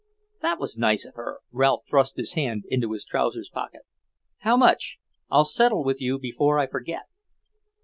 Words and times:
"That 0.41 0.57
was 0.59 0.79
nice 0.79 1.05
of 1.05 1.13
her." 1.13 1.41
Ralph 1.51 1.83
thrust 1.87 2.17
his 2.17 2.33
hand 2.33 2.63
into 2.69 2.91
his 2.93 3.05
trousers 3.05 3.51
pocket. 3.53 3.81
"How 4.39 4.57
much? 4.57 4.97
I'll 5.29 5.45
settle 5.45 5.83
with 5.83 6.01
you 6.01 6.17
before 6.17 6.57
I 6.57 6.65
forget." 6.65 7.03